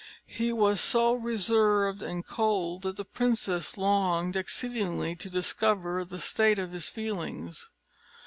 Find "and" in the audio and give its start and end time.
2.01-2.25